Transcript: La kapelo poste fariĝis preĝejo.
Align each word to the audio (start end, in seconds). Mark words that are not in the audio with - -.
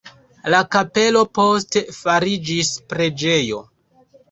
La 0.53 0.61
kapelo 0.75 1.21
poste 1.41 1.85
fariĝis 1.99 2.73
preĝejo. 2.95 3.63